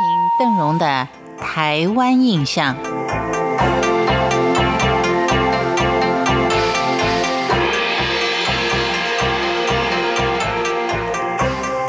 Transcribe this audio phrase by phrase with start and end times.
[0.00, 1.08] 听邓荣的
[1.42, 2.74] 《台湾印象》。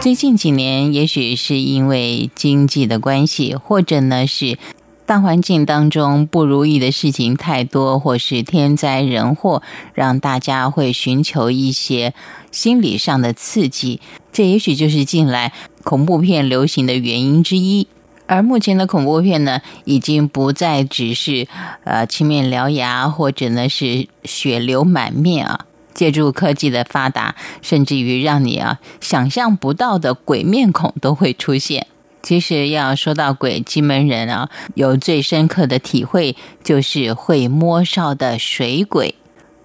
[0.00, 4.58] 最近几年，也许是因为经济的关系，或者呢是
[5.04, 9.62] 大环境当中不如意的事情太多，或是天灾人祸，
[9.94, 12.14] 让大家会寻求一些
[12.50, 14.00] 心理上的刺激。
[14.32, 17.86] 这也许就是近来恐怖片流行的原因之一。
[18.26, 21.46] 而目前的恐怖片呢，已经不再只是
[21.84, 25.66] 呃青面獠牙，或者呢是血流满面啊。
[25.92, 31.86] 借助科技的发达，甚至于让你啊想象不到的鬼面孔都会出现。
[32.22, 39.16] 其实要说到鬼，金门人啊有最深刻的体会，就是会摸哨的水鬼。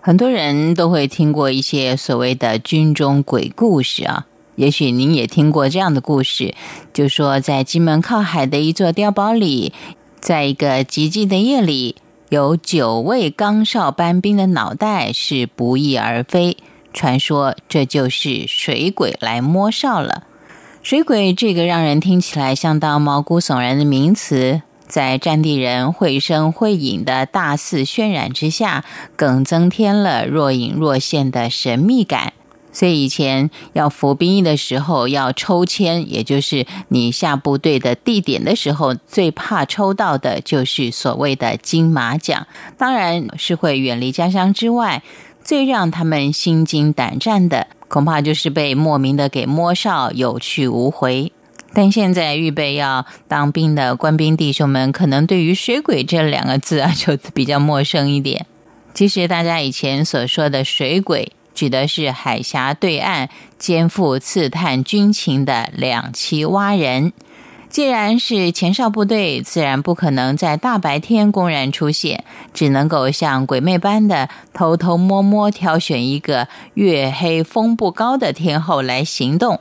[0.00, 4.26] 很多人都会听过一些所谓的军中鬼故事啊，
[4.56, 6.54] 也许您也听过这样的故事，
[6.92, 9.72] 就说在金门靠海的一座碉堡里，
[10.20, 11.96] 在一个寂静的夜里。
[12.28, 16.56] 有九位岗哨班兵的脑袋是不翼而飞，
[16.94, 20.24] 传说这就是水鬼来摸哨了。
[20.82, 32.32] 水鬼这个让人听起来相当毛骨悚然的名词，在战地人绘声绘影的大肆渲染之下，更增添了若隐若现的神秘感。
[32.72, 42.44] 所以以前要服兵役的时候要抽签，也就是你下部队的地点的时候，最怕抽到的就是所谓的金马奖。
[42.76, 45.04] 当然是会远离家乡之外，
[45.44, 51.30] 最让他们心惊胆战的，恐怕就是被莫名的给摸哨，有去无回。
[51.74, 58.46] 但现在预备要当兵的官兵弟兄们，可能对于“水鬼”这两个字啊，就比较陌生一点。
[58.94, 61.32] 其实大家以前所说的水鬼。
[61.54, 67.12] 指的是海峡对岸肩负刺探军情的两栖蛙人。
[67.72, 79.58] 既然是前哨部队，自然不可能在大白天公然出现，只能够像鬼魅般的偷偷摸摸挑选一个月黑风不高的天后来行动。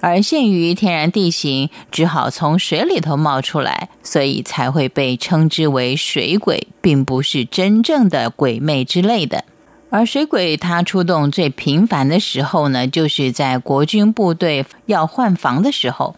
[0.00, 9.44] 而限于天然地形，只好从水里头冒出来，所以才会被称之为水鬼，并不是真正的鬼魅之类的。
[9.88, 16.16] 而水鬼他出动最频繁的时候呢，就是在国军部队要换防的时候，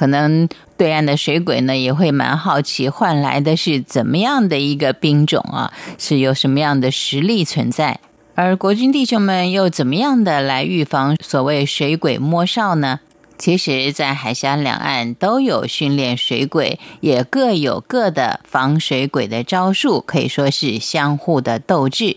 [0.00, 8.00] 可能对岸的水鬼呢也会蛮好奇，换来的是怎么样的一个兵种啊，是有什么样的实力存在？
[8.34, 13.00] 而国军弟兄们又怎么样的来预防所谓水鬼摸哨呢？
[13.36, 22.16] 其实，在海峡两岸都有训练水鬼，也各有各的防水鬼的招数，可以说是相互的斗智。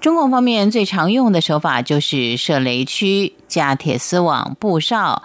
[0.00, 5.24] 中共方面最常用的手法就是设雷区、架铁丝网、布哨。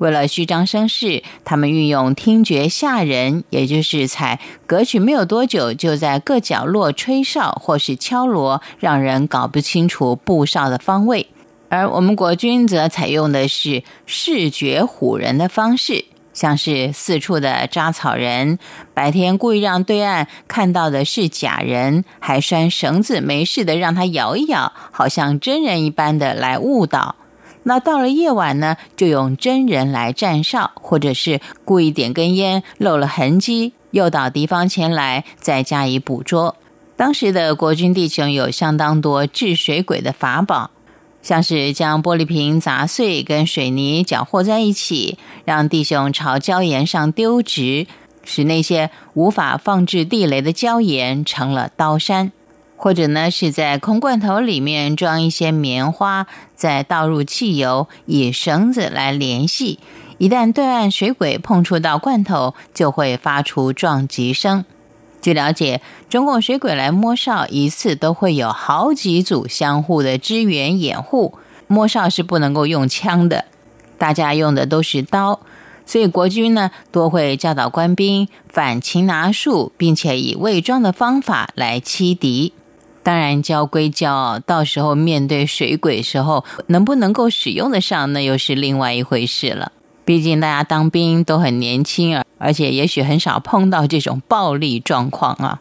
[0.00, 11.26] 为了虚张声势，他们运用听觉吓人，也就是采歌曲没有多久，就在各角落吹哨或是敲锣，让人搞不清楚布哨的方位。
[11.68, 16.06] 而我们国军则采用的是视觉唬人的方式。
[16.32, 18.58] 像是四处的扎草人，
[18.94, 27.16] 白天故意让对岸看到的是假人，还拴绳子，没事的让他摇一摇，好像真人一般的来误导。
[27.62, 36.56] 那到了夜晚呢，就用真人来站哨，或者是故意点根烟漏了痕迹，诱导敌方前来再加以捕捉。
[36.96, 40.70] 当时的国军弟兄有相当多治水鬼的法宝。
[41.22, 47.86] 像是将玻璃瓶砸碎，跟水泥搅和在一起，让弟兄朝礁岩上丢掷，
[48.24, 52.30] 使那些无法放置地雷的礁岩成了刀山；
[52.82, 56.26] 或者呢，是在空罐头里面装一些棉花，
[56.56, 59.78] 再倒入汽油，以绳子来联系，
[60.16, 64.64] 一旦对岸水鬼碰触到罐头，就会发出撞击声。
[65.20, 71.34] 据了解，中共水鬼来摸哨，一次都会有好几组相互的支援掩护。
[71.66, 73.44] 摸哨是不能够用枪的，
[73.98, 75.40] 大家用的都是刀，
[75.84, 82.54] 所以国军呢多会教导官兵反擒拿术，并且以伪装的方法来欺敌。
[83.02, 89.72] 当然教归教，到时候面对水鬼时候，能不能够使用得上，那又是另外一回事了。
[90.04, 95.60] 毕竟大家当兵都很年轻，而且也许很少碰到这种暴力状况啊，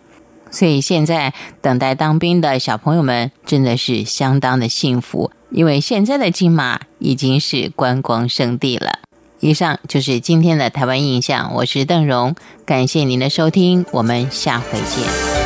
[0.50, 9.00] 所以现在等待当兵的小朋友们真的是相当的幸福，因为现在的金马已经是观光圣地了。
[9.40, 15.39] 以上就是今天的台湾印象，我是邓荣，感谢您的收听，我们下回见。